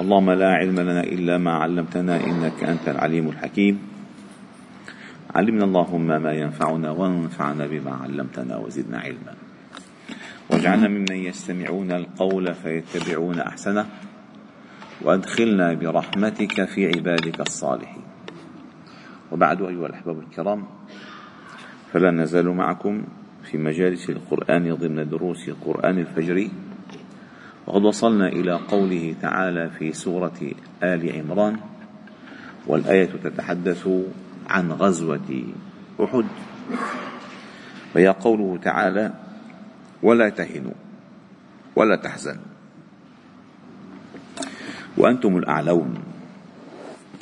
[0.00, 3.78] اللهم لا علم لنا إلا ما علمتنا إنك أنت العليم الحكيم.
[5.34, 9.34] علمنا اللهم ما ينفعنا وانفعنا بما علمتنا وزدنا علما.
[10.50, 13.86] واجعلنا ممن يستمعون القول فيتبعون أحسنه.
[15.02, 18.04] وأدخلنا برحمتك في عبادك الصالحين.
[19.32, 20.64] وبعد أيها الأحباب الكرام
[21.92, 23.04] فلا نزال معكم
[23.50, 26.48] في مجالس القرآن ضمن دروس قرآن الفجر.
[27.66, 30.40] وقد وصلنا إلى قوله تعالى في سورة
[30.82, 31.56] آل عمران
[32.66, 33.88] والآية تتحدث
[34.46, 35.30] عن غزوة
[36.00, 36.24] أحد.
[37.94, 39.12] وهي قوله تعالى
[40.02, 40.78] ولا تهنوا
[41.76, 42.50] ولا تحزنوا
[44.96, 45.94] وأنتم الأعلون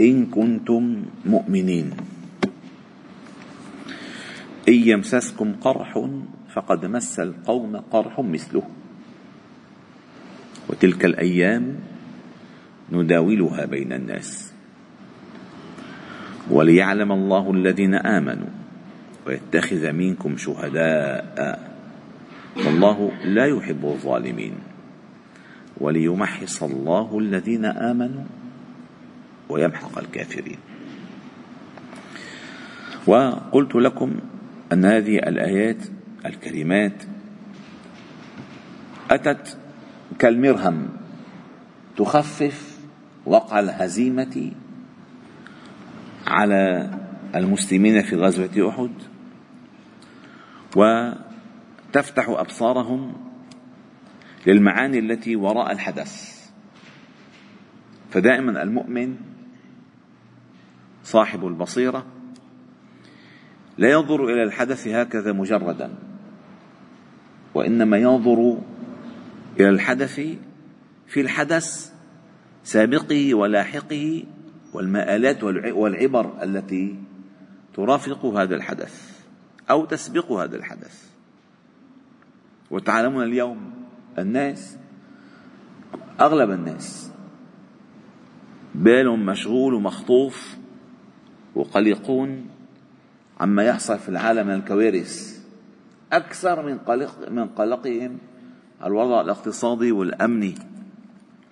[0.01, 1.91] إن كنتم مؤمنين.
[4.69, 6.09] إن يمسسكم قرح
[6.55, 8.84] فقد مس القوم قرح مثله.
[10.85, 11.81] وتلك الأيام
[12.93, 14.53] نداولها بين الناس.
[16.51, 18.53] وليعلم الله الذين آمنوا
[19.27, 21.75] ويتخذ منكم شهداء.
[22.57, 24.55] والله لا يحب الظالمين.
[25.81, 28.25] وليمحص الله الذين آمنوا
[29.49, 30.59] ويمحق الكافرين.
[33.07, 34.11] وقلت لكم
[34.73, 35.81] أن هذه الآيات
[36.27, 37.03] الكريمات
[39.11, 39.64] أتت
[40.19, 40.89] كالمرهم
[41.97, 42.79] تخفف
[43.27, 44.53] وقع الهزيمة
[46.27, 46.91] على
[47.35, 48.91] المسلمين في غزوة أحد
[50.77, 53.13] وتفتح أبصارهم
[54.47, 56.35] للمعاني التي وراء الحدث.
[58.11, 59.17] فدائما المؤمن
[61.05, 62.07] صاحب البصيرة
[63.79, 65.95] لا ينظر إلى الحدث هكذا مجردا
[67.55, 68.59] وإنما ينظر
[69.61, 70.21] إلى الحدث
[71.07, 71.93] في الحدث
[72.65, 74.25] سابقه ولاحقه
[74.73, 76.99] والمآلات والعبر التي
[77.75, 79.21] ترافق هذا الحدث
[79.71, 81.11] أو تسبق هذا الحدث.
[82.71, 83.73] وتعلمون اليوم
[84.19, 84.77] الناس
[86.21, 87.11] أغلب الناس
[88.75, 90.57] بالهم مشغول ومخطوف
[91.55, 92.47] وقلقون
[93.41, 95.45] عما يحصل في العالم من الكوارث.
[96.13, 98.19] أكثر من قلق من قلقهم
[98.85, 100.55] الوضع الاقتصادي والأمني.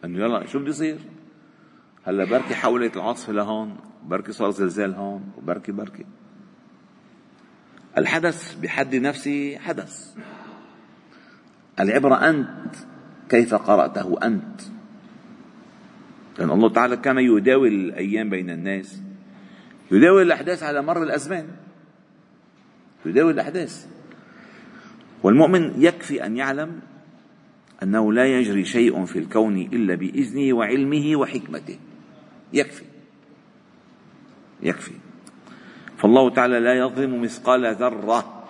[0.05, 0.99] إنه يلا شو بده يصير؟
[2.05, 3.77] هلأ بركي حولت العاصفه لهون
[4.07, 6.05] بركي صار زلزال هون وبركي بركي.
[7.99, 10.15] الحدث بحد نفسه حدث.
[11.81, 12.75] العبرة أنت
[13.29, 14.61] كيف قرأته أنت؟
[16.39, 19.03] لأن الله تعالى كان يداول الأيام بين الناس.
[19.91, 21.47] يداول الأحداث على مر الأزمان.
[23.07, 23.87] يداول الأحداث.
[25.23, 26.81] والمؤمن يكفي أن يعلم
[27.83, 31.79] أنه لا يجري شيء في الكون إلا بإذنه وعلمه وحكمته.
[32.53, 32.85] يكفي.
[34.63, 34.93] يكفي.
[35.97, 38.45] فالله تعالى لا يظلم مثقال ذرة.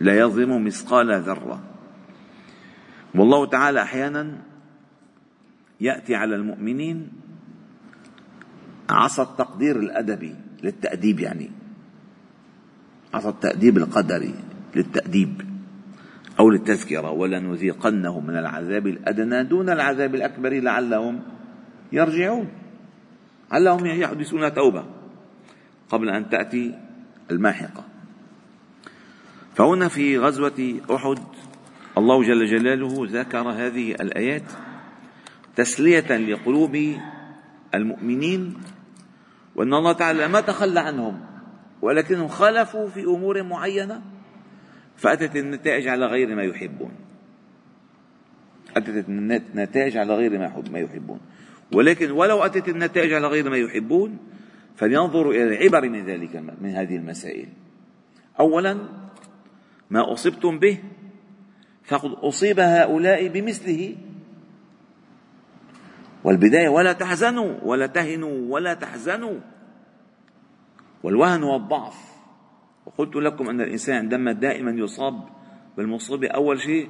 [0.00, 1.62] لا يظلم مثقال ذرة.
[3.14, 4.38] والله تعالى أحيانا
[5.80, 7.08] يأتي على المؤمنين
[8.90, 11.50] عصا التقدير الأدبي للتأديب يعني.
[13.14, 14.34] عصا التأديب القدري
[14.76, 15.51] للتأديب.
[16.40, 21.20] أو للتذكرة ولنذيقنهم من العذاب الأدنى دون العذاب الأكبر لعلهم
[21.92, 22.48] يرجعون.
[23.52, 24.84] لعلهم يحدثون توبة
[25.88, 26.78] قبل أن تأتي
[27.30, 27.84] الماحقة.
[29.54, 31.18] فهنا في غزوة أحد
[31.98, 34.42] الله جل جلاله ذكر هذه الآيات
[35.56, 36.96] تسلية لقلوب
[37.74, 38.54] المؤمنين
[39.56, 41.20] وأن الله تعالى ما تخلى عنهم
[41.82, 44.02] ولكنهم خالفوا في أمور معينة.
[45.02, 46.92] فأتت النتائج على غير ما يحبون.
[48.76, 50.38] أتت النتائج على غير
[50.70, 51.20] ما يحبون.
[51.74, 54.18] ولكن ولو أتت النتائج على غير ما يحبون
[54.76, 57.48] فلينظروا إلى العبر من ذلك من هذه المسائل.
[58.40, 58.78] أولا
[59.90, 60.78] ما أصبتم به
[61.84, 63.96] فقد أصيب هؤلاء بمثله.
[66.24, 69.40] والبداية ولا تحزنوا ولا تهنوا ولا تحزنوا.
[71.02, 72.11] والوهن والضعف.
[72.86, 75.24] وقلت لكم أن الإنسان عندما دائما يصاب
[75.76, 76.28] بالمصيبة.
[76.28, 76.88] أول شيء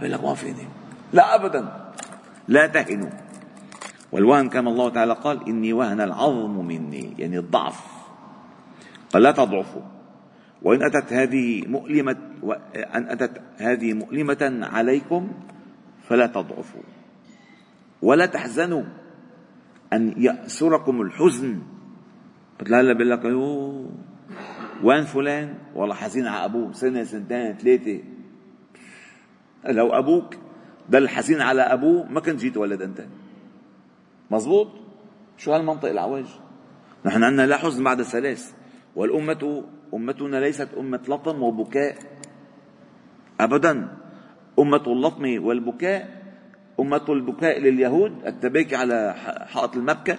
[0.00, 0.66] بيقول لك ما فيني.
[1.12, 1.92] لا أبدا.
[2.48, 3.10] لا تهنوا.
[4.12, 7.80] والوهن كما الله تعالى قال إني وهن العظم مني يعني الضعف.
[9.12, 9.82] قال لا تضعفوا.
[10.62, 12.16] وإن أتت هذه مؤلمة
[12.94, 15.32] أن أتت هذه مؤلمة عليكم
[16.02, 16.82] فلا تضعفوا.
[18.02, 18.82] ولا تحزنوا
[19.92, 21.62] أن يأسركم الحزن.
[22.66, 23.24] هلا بيقول لك
[24.82, 28.00] وين فلان؟ والله حزين على ابوه سنة سنتين ثلاثة
[29.64, 30.34] لو أبوك
[30.88, 33.04] دل حزين على أبوه ما كنت جيت ولد أنت.
[34.30, 34.68] مزبوط
[35.36, 36.24] شو هالمنطق العوج؟
[37.04, 38.52] نحن عندنا لا حزن بعد ثلاث
[38.96, 39.64] والأمة
[39.94, 41.96] أمتنا ليست أمة لطم وبكاء.
[43.40, 43.88] أبدا.
[44.58, 46.22] أمة اللطم والبكاء.
[46.80, 49.14] أمة البكاء لليهود التباكي على
[49.46, 50.18] حائط المبكى.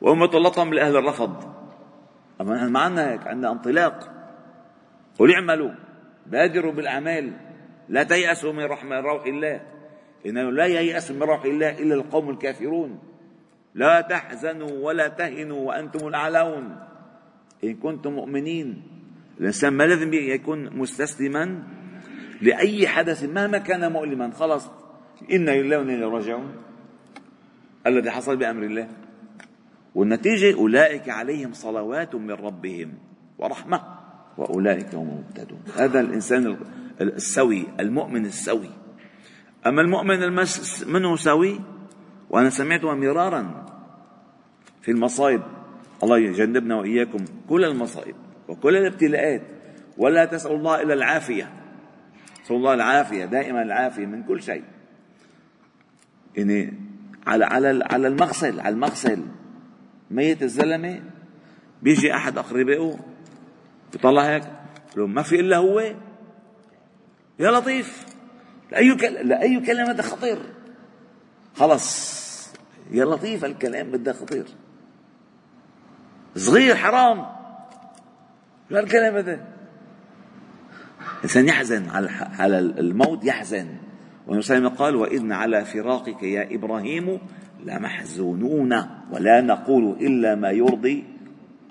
[0.00, 1.51] وأمة اللطم لأهل الرفض.
[2.42, 2.80] أما نحن ما
[3.26, 4.08] عندنا انطلاق.
[5.18, 5.70] قل اعملوا
[6.26, 7.32] بادروا بالأعمال
[7.88, 9.60] لا تيأسوا من رحمة روح الله.
[10.26, 12.98] إنه لا ييأس من روح الله إلا القوم الكافرون.
[13.74, 16.76] لا تحزنوا ولا تهنوا وأنتم الأعلون.
[17.64, 18.82] إن كنتم مؤمنين
[19.40, 21.62] الإنسان ما لازم يكون مستسلما
[22.40, 24.30] لأي حدث مهما كان مؤلما.
[24.30, 24.70] خلاص
[25.32, 26.56] إنا لله وإنا راجعون.
[27.86, 28.88] الذي حصل بأمر الله.
[29.94, 32.94] والنتيجة أولئك عليهم صلوات من ربهم
[33.38, 33.82] ورحمة
[34.38, 35.62] وأولئك هم المهتدون.
[35.76, 36.56] هذا الإنسان
[37.00, 38.70] السوي المؤمن السوي.
[39.66, 41.60] أما المؤمن المس منه سوي؟
[42.30, 43.66] وأنا سمعتها مرارا
[44.82, 45.42] في المصائب.
[46.02, 48.14] الله يجنبنا وإياكم كل المصائب
[48.48, 49.42] وكل الابتلاءات.
[49.98, 51.52] ولا تسأل الله إلا العافية.
[52.42, 54.64] نسأل الله العافية دائما العافية من كل شيء.
[56.36, 56.74] يعني
[57.26, 59.22] على على على المغسل على المغسل.
[60.12, 61.02] ميت الزلمة
[61.82, 62.98] بيجي أحد أقربائه
[63.92, 64.44] بيطلع هيك
[64.96, 65.80] لو ما في إلا هو.
[67.38, 68.06] يا لطيف
[68.72, 70.38] لأي كلمه لأي كلمة هذا خطير.
[71.56, 72.52] خلص
[72.90, 74.44] يا لطيف الكلام بده خطير.
[76.36, 77.26] صغير حرام.
[78.68, 79.46] شو هالكلام هذا؟
[81.18, 83.76] الانسان يحزن على على الموت يحزن.
[84.26, 87.18] والنبي قال وإذن على فراقك يا إبراهيم
[87.66, 88.72] لمحزونون
[89.12, 91.04] ولا نقول إلا ما يرضي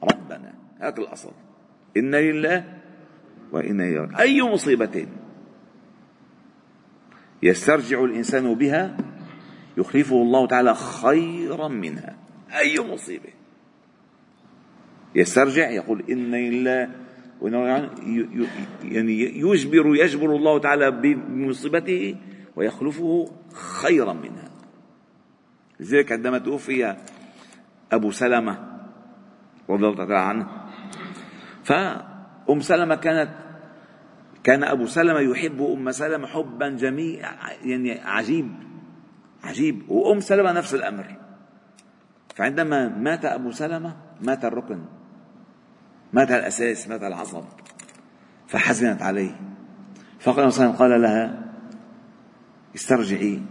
[0.04, 0.54] ربنا.
[0.80, 1.32] هذا الأصل.
[1.98, 2.64] إن لله
[3.52, 5.08] وإنا إليه أي مصيبة
[7.44, 8.98] يسترجع الإنسان بها
[9.78, 12.18] يخلفه الله تعالى خيرا منها.
[12.60, 13.30] أي مصيبة
[15.16, 16.90] يسترجع يقول إن لله
[18.84, 22.16] يعني يجبر يجبر الله تعالى بمصيبته
[22.56, 24.51] ويخلفه خيرا منها.
[25.82, 26.96] لذلك عندما توفي
[27.92, 28.58] أبو سلمة
[29.70, 30.48] رضي الله تعالى عنه
[31.64, 33.30] فأم سلمة كانت
[34.44, 37.26] كان أبو سلمة يحب أم سلمة حبا جميل
[37.64, 38.72] يعني عجيب
[39.44, 39.90] عجيب.
[39.90, 41.16] وأم سلمة نفس الأمر.
[42.36, 44.86] فعندما مات أبو سلمة مات الركن.
[46.14, 47.44] مات الأساس مات العصب.
[48.48, 49.40] فحزنت عليه.
[50.20, 51.52] فقال قال لها
[52.76, 53.42] استرجعي.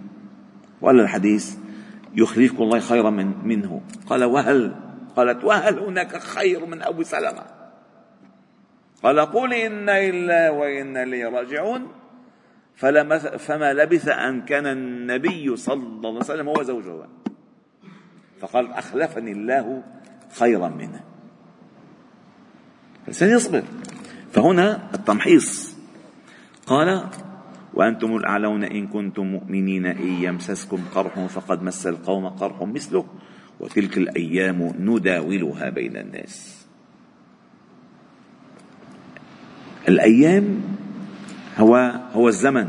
[0.81, 1.57] وقال الحديث
[2.15, 3.81] يخلفكم الله خيرا من منه.
[4.07, 4.75] قال وهل
[5.17, 7.45] قالت وهل هناك خير من أبو سلمة؟
[9.03, 11.93] قال قل إنا لله وإنا إليه راجعون.
[13.39, 17.09] فما لبث أن كان النبي صلى الله عليه وسلم هو زوجها
[18.41, 19.83] فقال أخلفني الله
[20.39, 21.05] خيرا منه.
[23.03, 23.63] الإنسان يصبر
[24.33, 25.77] فهنا التمحيص.
[26.67, 27.07] قال
[27.75, 33.05] وأنتم الأعلون إن كنتم مؤمنين إن يمسسكم قرح فقد مس القوم قرح مثله
[33.61, 36.67] وتلك الأيام نداولها بين الناس.
[39.89, 40.63] الأيام
[41.57, 42.69] هو هو الزمن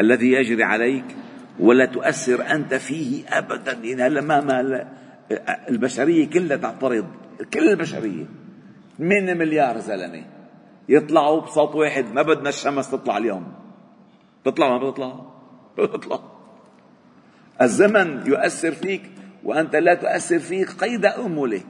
[0.00, 1.04] الذي يجري عليك
[1.60, 3.72] ولا تؤثر أنت فيه أبدا.
[3.72, 4.88] يعني هلا ما ما
[5.68, 7.06] البشرية كلها تعترض
[7.54, 8.24] كل البشرية
[8.98, 10.24] 8 مليار زلمة
[10.88, 13.65] يطلعوا بصوت واحد ما بدنا الشمس تطلع اليوم.
[14.46, 15.20] تطلع ما بتطلع؟
[15.78, 16.20] بتطلع.
[17.62, 19.10] الزمن يؤثر فيك
[19.44, 21.62] وأنت لا تؤثر فيه قيد أمله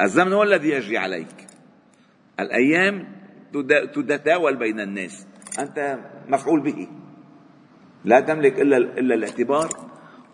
[0.00, 1.46] الزمن هو الذي يجري عليك.
[2.40, 3.08] الأيام
[3.94, 5.26] تتداول بين الناس.
[5.58, 6.88] أنت مفعول به.
[8.04, 9.68] لا تملك إلا إلا الاعتبار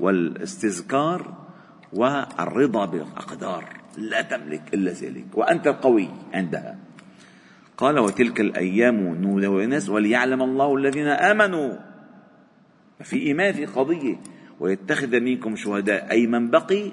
[0.00, 1.34] والاستذكار
[1.92, 3.64] والرضا بالأقدار.
[3.98, 5.26] لا تملك إلا ذلك.
[5.34, 6.85] وأنت القوي عندها.
[7.76, 11.72] قال وتلك الأيام نودع الناس وليعلم الله الذين آمنوا.
[13.02, 14.16] في إيمان في قضية
[14.60, 16.92] ويتخذ منكم شهداء أي من بقي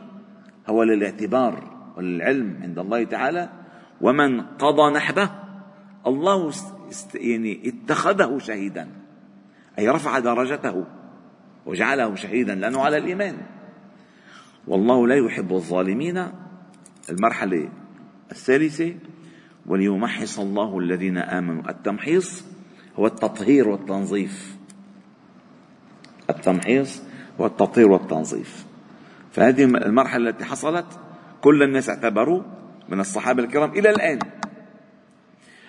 [0.67, 1.63] هو للاعتبار
[1.97, 3.49] وللعلم عند الله تعالى.
[4.01, 5.29] ومن قضى نحبه
[6.07, 6.53] الله
[7.15, 8.89] يعني اتخذه شهيدا
[9.79, 10.85] أي رفع درجته
[11.65, 13.37] وجعله شهيدا لأنه على الإيمان.
[14.67, 16.27] والله لا يحب الظالمين.
[17.09, 17.69] المرحلة
[18.31, 18.95] الثالثة
[19.65, 21.69] وليمحص الله الذين آمنوا.
[21.69, 22.43] التمحيص
[22.99, 24.57] هو التطهير والتنظيف.
[26.29, 27.01] التمحيص
[27.41, 28.65] هو التطهير والتنظيف.
[29.31, 30.85] فهذه المرحلة التي حصلت
[31.41, 32.43] كل الناس اعتبروا
[32.89, 34.19] من الصحابة الكرام إلى الآن.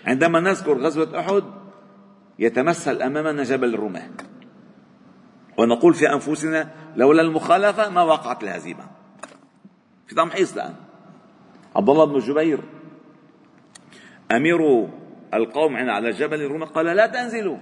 [0.04, 1.44] عندما نذكر غزوة أحد
[2.38, 4.10] يتمثل أمامنا جبل الرماة
[5.58, 8.84] ونقول في أنفسنا لولا المخالفة ما وقعت الهزيمة.
[10.06, 10.74] في تمحيص الآن.
[11.76, 12.60] عبد الله بن جبير
[14.32, 14.88] أمير
[15.34, 17.58] القوم على جبل الروم قال لا تنزلوا.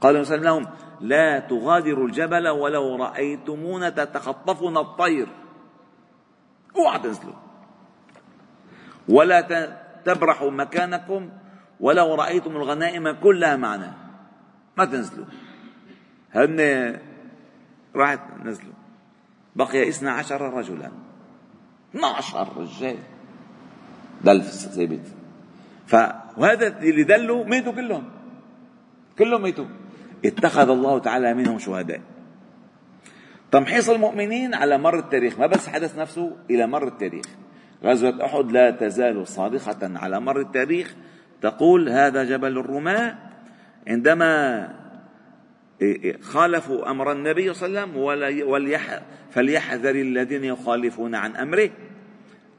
[0.00, 0.66] قال وسلم لهم
[1.00, 5.28] لا تغادروا الجبل ولو رأيتمونا تتخطفنا الطير.
[6.76, 7.34] اوعى تنزلوا.
[9.08, 9.40] ولا
[10.04, 11.30] تبرحوا مكانكم
[11.80, 13.92] ولو رأيتم الغنائم كلها معنا.
[14.78, 15.26] ما تنزلوا.
[16.34, 17.00] هن
[17.96, 18.74] راحت نزلوا.
[19.56, 20.90] بقي اثنا عشر رجلا.
[21.90, 22.98] 12 رجال.
[24.24, 25.21] دل ثابت
[25.92, 28.04] فهذا اللي دلوا ماتوا كلهم.
[29.18, 29.64] كلهم ماتوا.
[30.24, 32.00] اتخذ الله تعالى منهم شهداء.
[33.50, 37.26] تمحيص المؤمنين على مر التاريخ ما بس حدث نفسه إلى مر التاريخ.
[37.84, 40.94] غزوة أحد لا تزال صادقة على مر التاريخ.
[41.42, 43.18] تقول هذا جبل الرماة
[43.88, 44.32] عندما
[46.20, 51.70] خالفوا أمر النبي صلى الله عليه وسلم فليحذر الذين يخالفون عن أمره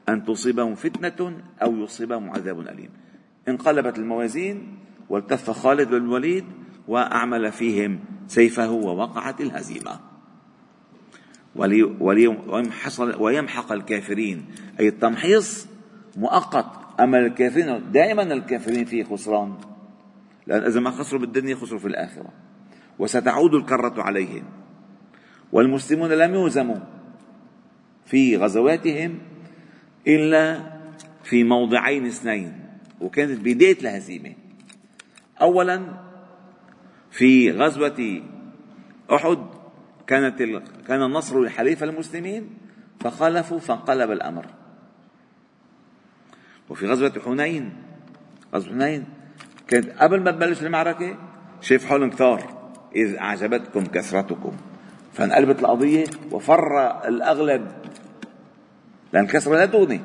[0.08, 3.03] أن تصيبهم فتنة أو يصيبهم عذاب أليم.
[3.48, 6.44] انقلبت الموازين والتف خالد بن الوليد
[6.88, 10.00] وأعمل فيهم سيفه ووقعت الهزيمة.
[13.18, 14.46] ويمحق الكافرين.
[14.80, 15.68] أي التمحيص
[16.16, 16.66] مؤقت.
[17.00, 19.54] أما الكافرين دائما الكافرين فيه خسران.
[20.46, 22.28] لأن إذا ما خسروا بالدنيا خسروا في الآخرة.
[22.98, 24.44] وستعود الكرة عليهم.
[25.52, 26.78] والمسلمون لم يهزموا
[28.06, 29.18] في غزواتهم
[30.06, 30.60] إلا
[31.22, 32.63] في موضعين اثنين.
[33.00, 34.34] وكانت بداية الهزيمة.
[35.40, 35.82] أولا
[37.10, 38.22] في غزوة
[39.12, 39.38] أحد
[40.06, 40.42] كانت
[40.88, 42.50] كان النصر لحليف المسلمين
[43.00, 44.46] فخالفوا فانقلب الأمر.
[46.70, 47.72] وفي غزوة حنين
[48.54, 49.04] غزوة حنين
[49.68, 51.18] كانت قبل ما تبلش المعركة
[51.60, 54.52] شاف حولهم كثار إذ أعجبتكم كثرتكم.
[55.12, 57.72] فانقلبت القضية وفر الأغلب.
[59.12, 60.00] لأن الكسرة لا تغني.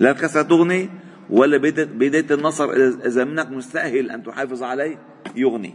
[0.00, 0.88] لا الكسرة تغني
[1.30, 2.70] ولا بداية النصر
[3.06, 4.98] إذا منك مستأهل أن تحافظ عليه
[5.36, 5.74] يغني.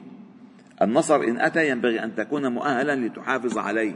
[0.81, 3.95] النصر إن أتى ينبغي أن تكون مؤهلا لتحافظ عليه.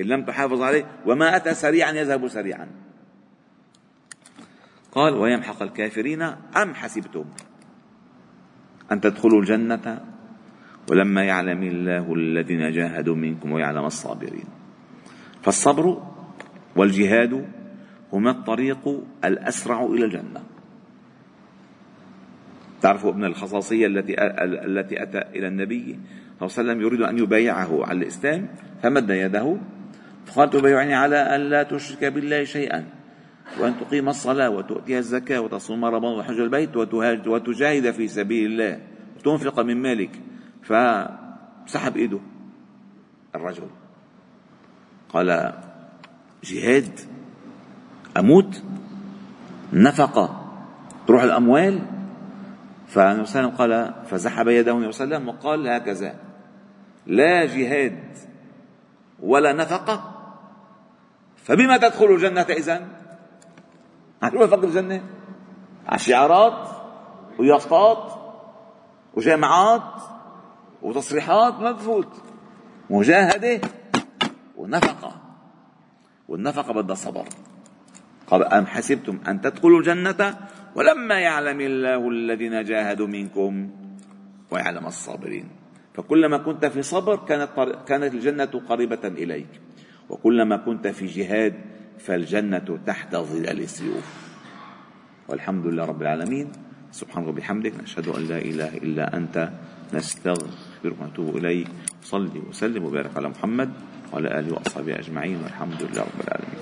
[0.00, 2.68] إن لم تحافظ عليه وما أتى سريعا يذهب سريعا.
[4.92, 6.22] قال ويمحق الكافرين
[6.56, 7.24] أم حسبتم
[8.92, 10.04] أن تدخلوا الجنة؟
[10.90, 14.48] ولما يعلم الله الذين جاهدوا منكم ويعلم الصابرين.
[15.42, 16.02] فالصبر
[16.76, 17.46] والجهاد
[18.12, 20.51] هما الطريق الأسرع إلى الجنة.
[22.82, 24.14] تعرفوا ابن الخصاصية التي
[24.66, 28.48] التي أتى إلى النبي صلى الله عليه وسلم يريد أن يبايعه على الإسلام
[28.82, 29.56] فمد يده.
[30.26, 32.84] فقال تبايعني على أن لا تشرك بالله شيئا
[33.60, 36.76] وأن تقيم الصلاة وتؤتي الزكاة وتصوم رمضان وحج البيت
[37.26, 38.80] وتجاهد في سبيل الله
[39.16, 40.10] وتنفق من مالك.
[40.62, 42.20] فسحب إيده
[43.34, 43.70] الرجل.
[45.08, 45.52] قال
[46.44, 47.00] جهاد
[48.18, 48.62] أموت
[49.72, 50.52] نفقة
[51.06, 52.01] تروح الأموال
[52.92, 56.14] فالنبي صلى الله عليه وسلم قال فسحب يده النبي صلى الله عليه وسلم وقال هكذا.
[57.06, 58.16] لا جهاد
[59.22, 60.14] ولا نفقة.
[61.36, 62.88] فبما تدخل الجنة إذن؟
[64.22, 65.02] هتروح فقر الجنة؟
[65.86, 66.68] على شعارات
[67.38, 68.12] ويافطات
[69.14, 70.02] وجامعات
[70.82, 72.08] وتصريحات؟ ما بفوت
[72.90, 73.60] مجاهدة
[74.56, 75.12] ونفقة.
[76.28, 77.24] والنفقة بدها صبر.
[78.26, 80.36] قال أم حسبتم أن تدخلوا الجنة
[80.74, 83.70] ولما يعلم الله الذين جاهدوا منكم
[84.50, 85.48] ويعلم الصابرين.
[85.94, 87.50] فكلما كنت في صبر كانت
[87.88, 89.60] كانت الجنة قريبة إليك.
[90.08, 91.54] وكلما كنت في جهاد
[91.98, 94.06] فالجنة تحت ظلال السيوف.
[95.28, 96.52] والحمد لله رب العالمين.
[96.90, 99.50] سبحانك وبحمدك نشهد أن لا إله إلا أنت
[99.94, 101.68] نستغفرك ونتوب إليك.
[102.02, 103.70] صلي وسلم وبارك على محمد
[104.12, 105.42] وعلى آله وأصحابه أجمعين.
[105.42, 106.60] والحمد لله رب العالمين.